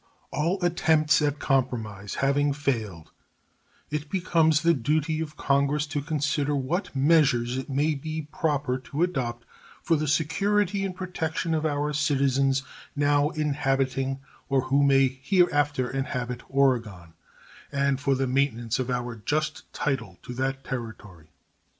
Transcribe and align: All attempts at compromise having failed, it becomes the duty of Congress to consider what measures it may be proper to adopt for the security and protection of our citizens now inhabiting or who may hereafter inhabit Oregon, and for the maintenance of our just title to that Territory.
All 0.31 0.57
attempts 0.65 1.21
at 1.21 1.37
compromise 1.37 2.15
having 2.15 2.53
failed, 2.53 3.11
it 3.91 4.09
becomes 4.09 4.61
the 4.61 4.73
duty 4.73 5.21
of 5.21 5.37
Congress 5.37 5.85
to 5.85 6.01
consider 6.01 6.55
what 6.55 6.95
measures 6.95 7.55
it 7.55 7.69
may 7.69 7.93
be 7.93 8.23
proper 8.31 8.79
to 8.79 9.03
adopt 9.03 9.45
for 9.83 9.95
the 9.95 10.07
security 10.07 10.83
and 10.83 10.95
protection 10.95 11.53
of 11.53 11.67
our 11.67 11.93
citizens 11.93 12.63
now 12.95 13.29
inhabiting 13.29 14.17
or 14.49 14.61
who 14.61 14.81
may 14.83 15.07
hereafter 15.21 15.87
inhabit 15.87 16.41
Oregon, 16.49 17.13
and 17.71 18.01
for 18.01 18.15
the 18.15 18.25
maintenance 18.25 18.79
of 18.79 18.89
our 18.89 19.15
just 19.17 19.71
title 19.71 20.17
to 20.23 20.33
that 20.33 20.63
Territory. 20.63 21.29